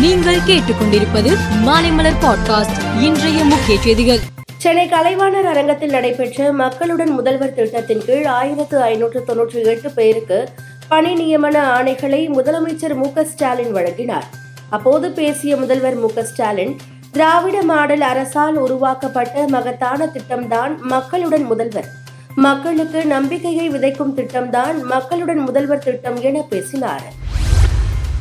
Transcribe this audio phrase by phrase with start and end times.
[0.00, 1.30] நீங்கள் கேட்டுக்கொண்டிருப்பது
[1.66, 4.18] மாலைமலர் பாட்காஸ்ட் இன்றைய முக்கிய செய்திகள்.
[4.56, 10.48] சென்னை கலைவாணர் அரங்கத்தில் நடைபெற்ற மக்களுடன் முதல்வர் திட்டத்தின் கீழ் ஆயிரத்து ஐநூற்று தொன்னூற்றி எட்டு பேருக்கு
[10.88, 14.24] பணி நியமன ஆணைகளை முதலமைச்சர் மு ஸ்டாலின் வழங்கினார்.
[14.70, 16.76] அப்போது பேசிய முதல்வர் மு ஸ்டாலின்
[17.10, 21.88] திராவிட மாடல் அரசால் உருவாக்கப்பட்ட மகத்தான திட்டம்தான் மக்களுடன் முதல்வர்.
[22.34, 27.02] மக்களுக்கு நம்பிக்கையை விதைக்கும் திட்டம்தான் மக்களுடன் முதல்வர் திட்டம் என பேசினார்.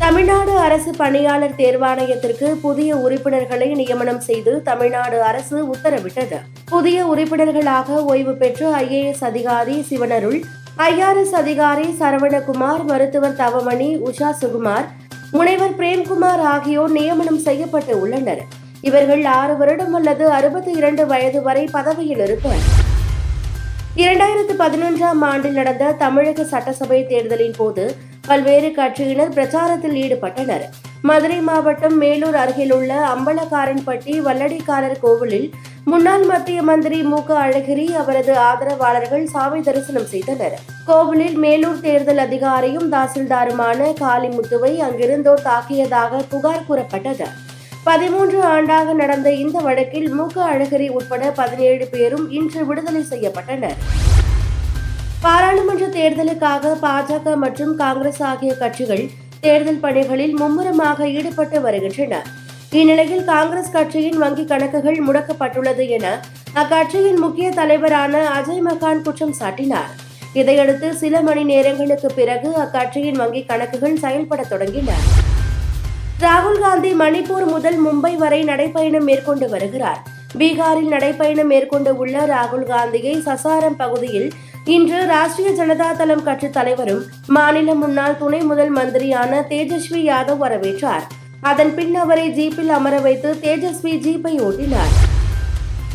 [0.00, 6.38] தமிழ்நாடு அரசு பணியாளர் தேர்வாணையத்திற்கு புதிய உறுப்பினர்களை நியமனம் செய்து தமிழ்நாடு அரசு உத்தரவிட்டது.
[6.70, 10.38] புதிய உறுப்பினர்களாக ஓய்வு பெற்ற ஐஏஎஸ் அதிகாரி சிவனருள்
[10.88, 14.86] ஐஆர்எஸ் அதிகாரி சரவணகுமார் மருத்துவர் தவமணி உஷா சுகுமார்
[15.32, 18.42] முனைவர் பிரேம்குமார் ஆகியோர் நியமனம் செய்யப்பட்டு உள்ளனர்.
[18.80, 22.62] இவர்கள் ஆறு வருடம் அல்லது அறுபத்தி இரண்டு வயது வரை பதவியில் இருப்பர்.
[23.96, 27.84] இரண்டாயிரத்து பதினொன்றாம் ஆண்டில் நடந்த தமிழக சட்டசபை தேர்தலின் போது
[28.28, 30.64] பல்வேறு கட்சியினர் பிரச்சாரத்தில் ஈடுபட்டனர்.
[31.02, 35.50] மதுரை மாவட்டம் மேலூர் அருகிலுள்ள அம்பலக்காரன்பட்டி வல்லடிக்காரர் கோவிலில்
[35.84, 37.24] முன்னாள் மத்திய மந்திரி மு.
[37.24, 37.46] க.
[37.46, 40.58] அழகிரி அவரது ஆதரவாளர்கள் சாமி தரிசனம் செய்தனர்.
[40.86, 47.24] கோவிலில் மேலூர் தேர்தல் அதிகாரியும் தாசில்தாருமான காளிமுத்துவை அங்கிருந்தோர் தாக்கியதாக புகார் கூறப்பட்டது.
[47.84, 50.26] பதிமூன்று ஆண்டாக நடந்த இந்த வழக்கில் மு.
[50.34, 50.54] க.
[50.54, 53.78] அழகிரி உட்பட பதினேழு பேரும் இன்று விடுதலை செய்யப்பட்டனர்.
[55.24, 59.02] பாராளுமன்ற தேர்தலுக்காக பாஜக மற்றும் காங்கிரஸ் ஆகிய கட்சிகள்
[59.44, 62.14] தேர்தல் பணிகளில் மும்முரமாக ஈடுபட்டு வருகின்றன.
[62.80, 66.06] இந்நிலையில் காங்கிரஸ் கட்சியின் வங்கி கணக்குகள் முடக்கப்பட்டுள்ளது என
[66.62, 69.92] அக்கட்சியின் முக்கிய தலைவரான அஜய் மகான் குற்றம் சாட்டினார்.
[70.40, 74.90] இதையடுத்து சில மணி நேரங்களுக்கு பிறகு அக்கட்சியின் வங்கி கணக்குகள் செயல்பட தொடங்கின.
[76.24, 80.02] ராகுல் காந்தி மணிப்பூர் முதல் மும்பை வரை நடைப்பயணம் மேற்கொண்டு வருகிறார்.
[80.40, 84.30] பீகாரில் நடைப்பயணம் மேற்கொண்டு உள்ள ராகுல் காந்தியை சசாரம் பகுதியில்
[84.64, 91.00] இன்று ராஷ்டிரிய ஜனதா தளம் கட்சி தலைவரும் மாநில முன்னாள் துணை முதல் மந்திரியான தேஜஸ்வி யாதவ் வரவேற்றார்.
[91.40, 94.92] அதன் பின் அவரை ஜீப்பில் அமர வைத்து தேஜஸ்வி ஜீப்பை ஓட்டினார்.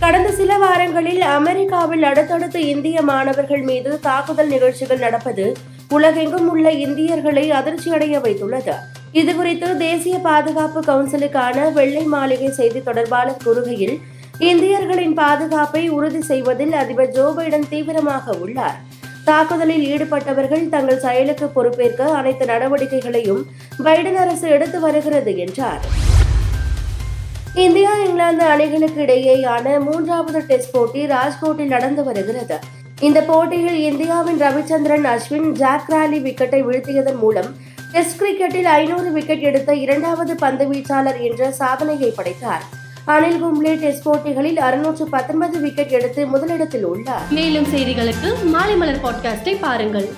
[0.00, 5.56] கடந்த சில வாரங்களில் அமெரிக்காவில் அடுத்தடுத்து இந்திய மாணவர்கள் மீது தாக்குதல் நிகழ்ச்சிகள் நடப்பது
[5.88, 8.72] உலகெங்கும் உள்ள இந்தியர்களை அதிர்ச்சியடைய வைத்துள்ளது.
[9.12, 13.98] இதுகுறித்து தேசிய பாதுகாப்பு கவுன்சிலுக்கான வெள்ளை மாளிகை செய்தி தொடர்பாளர் கூறுகையில்
[14.40, 18.78] இந்தியர்களின் பாதுகாப்பை உறுதி செய்வதில் அதிபர் ஜோ பைடன் தீவிரமாக உள்ளார்.
[19.24, 23.42] தாக்குதலில் ஈடுபட்டவர்கள் தங்கள் செயலுக்கு பொறுப்பேற்க அனைத்து நடவடிக்கைகளையும்
[23.84, 25.80] பைடன் அரசு எடுத்து வருகிறது என்றார்.
[27.54, 32.58] இந்தியா இங்கிலாந்து அணிகளுக்கு இடையேயான மூன்றாவது டெஸ்ட் போட்டி ராஜ்கோட்டில் நடந்து வருகிறது.
[33.00, 37.50] இந்த போட்டியில் இந்தியாவின் ரவிச்சந்திரன் அஸ்வின் ஜாக் ராலி விக்கெட்டை வீழ்த்தியதன் மூலம்
[37.92, 42.64] டெஸ்ட் கிரிக்கெட்டில் ஐநூறு விக்கெட் எடுத்த இரண்டாவது பந்து வீச்சாளர் என்ற சாதனையை படைத்தார்.
[43.06, 47.22] அனில் கும்ப்ளே டெஸ்ட் போட்டிகளில் அறுநூற்று பத்தொன்பது விக்கெட் எடுத்து முதலிடத்தில் உள்ளார்.
[47.30, 50.08] மேலும் செய்திகளுக்கு மாலை மலர் பாட்காஸ்டை பாருங்கள்.